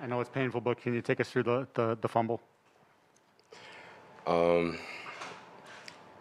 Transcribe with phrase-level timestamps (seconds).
[0.00, 2.40] I know it's painful, but can you take us through the, the, the fumble?
[4.26, 4.78] Um,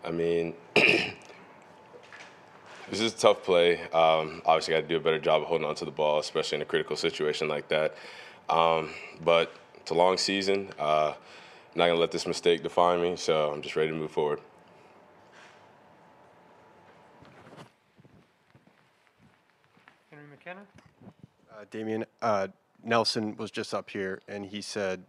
[0.03, 1.13] I mean, this
[2.91, 3.81] is a tough play.
[3.91, 6.57] Um, obviously, got to do a better job of holding on to the ball, especially
[6.57, 7.95] in a critical situation like that.
[8.49, 8.91] Um,
[9.23, 10.69] but it's a long season.
[10.79, 11.13] Uh,
[11.75, 14.39] I'm not gonna let this mistake define me, so I'm just ready to move forward.
[20.09, 20.61] Henry McKenna?
[21.51, 22.47] Uh, Damien, uh,
[22.85, 25.03] Nelson was just up here, and he said,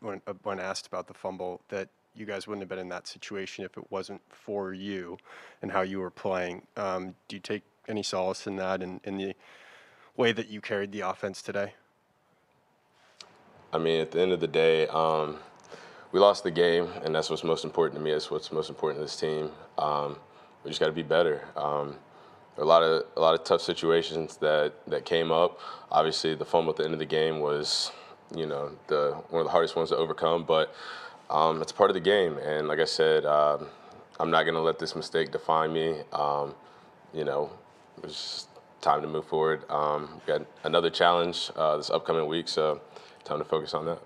[0.00, 3.06] when, uh, when asked about the fumble, that you guys wouldn't have been in that
[3.06, 5.16] situation if it wasn't for you
[5.62, 6.62] and how you were playing.
[6.76, 9.34] Um, do you take any solace in that and in the
[10.16, 11.74] way that you carried the offense today?
[13.72, 15.38] I mean, at the end of the day, um,
[16.12, 18.12] we lost the game, and that's what's most important to me.
[18.12, 19.50] That's what's most important to this team.
[19.78, 20.16] Um,
[20.64, 21.42] we just got to be better.
[21.56, 21.96] Um,
[22.58, 25.58] a lot of a lot of tough situations that that came up.
[25.90, 27.92] Obviously, the fumble at the end of the game was,
[28.34, 30.44] you know, the one of the hardest ones to overcome.
[30.44, 30.74] But
[31.30, 33.66] um, it's part of the game, and like I said, um,
[34.18, 36.00] I'm not going to let this mistake define me.
[36.12, 36.54] Um,
[37.12, 37.50] you know,
[38.02, 38.46] it's
[38.80, 39.68] time to move forward.
[39.70, 42.80] Um, got another challenge uh, this upcoming week, so
[43.24, 43.98] time to focus on that.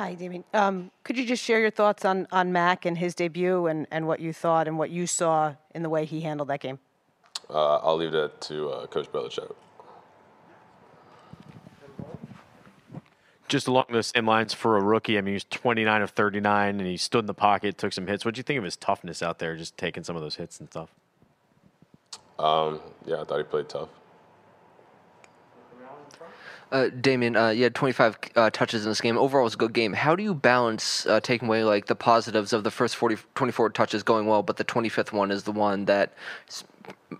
[0.00, 0.44] Hi, Damien.
[0.54, 4.06] Um, could you just share your thoughts on, on Mac and his debut and, and
[4.06, 6.78] what you thought and what you saw in the way he handled that game?
[7.50, 9.54] Uh, I'll leave that to uh, Coach Belichick.
[13.46, 15.18] just along those same lines for a rookie.
[15.18, 18.06] I mean, he was 29 of 39, and he stood in the pocket, took some
[18.06, 18.24] hits.
[18.24, 20.60] What do you think of his toughness out there, just taking some of those hits
[20.60, 20.88] and stuff?
[22.38, 23.90] Um, yeah, I thought he played tough.
[26.72, 29.18] Uh, Damien, uh, you had 25 uh, touches in this game.
[29.18, 29.92] Overall, it was a good game.
[29.92, 33.70] How do you balance uh, taking away like the positives of the first 40, 24
[33.70, 36.12] touches going well, but the 25th one is the one that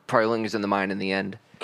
[0.06, 1.38] probably lingers in the mind in the end?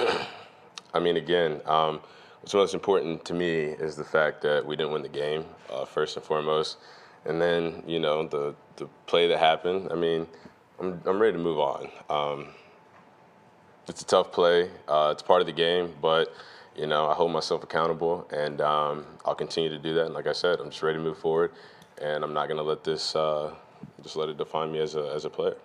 [0.95, 2.01] I mean, again, um,
[2.41, 5.84] what's most important to me is the fact that we didn't win the game, uh,
[5.84, 6.79] first and foremost.
[7.25, 10.27] And then, you know, the, the play that happened, I mean,
[10.80, 11.89] I'm, I'm ready to move on.
[12.11, 12.48] Um,
[13.89, 16.35] it's a tough play, uh, it's part of the game, but,
[16.77, 20.07] you know, I hold myself accountable and um, I'll continue to do that.
[20.07, 21.53] And like I said, I'm just ready to move forward
[22.01, 23.55] and I'm not going to let this, uh,
[24.03, 25.57] just let it define me as a, as a player.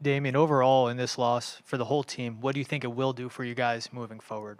[0.00, 3.12] Damien, overall in this loss for the whole team, what do you think it will
[3.12, 4.58] do for you guys moving forward?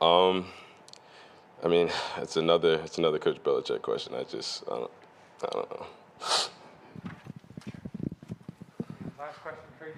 [0.00, 0.46] Um,
[1.64, 4.14] I mean, it's another it's another Coach Belichick question.
[4.14, 4.90] I just I don't,
[5.42, 5.86] I don't know.
[9.18, 9.92] Last question, Trey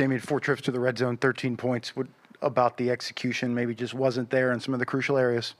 [0.00, 0.06] Deer.
[0.06, 1.94] Damien, four trips to the red zone, 13 points.
[1.94, 2.06] What
[2.40, 5.54] about the execution maybe just wasn't there in some of the crucial areas?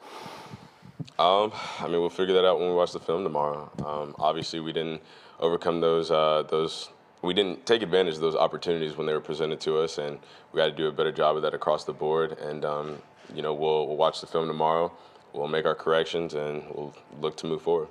[1.19, 3.71] Um, I mean, we'll figure that out when we watch the film tomorrow.
[3.85, 5.03] Um, obviously, we didn't
[5.41, 6.89] overcome those uh, those.
[7.23, 10.19] We didn't take advantage of those opportunities when they were presented to us, and
[10.53, 12.39] we got to do a better job of that across the board.
[12.39, 13.03] And um,
[13.35, 14.91] you know, we'll, we'll watch the film tomorrow.
[15.35, 17.89] We'll make our corrections, and we'll look to move forward.